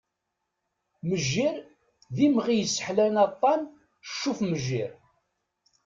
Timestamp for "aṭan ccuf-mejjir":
3.27-4.91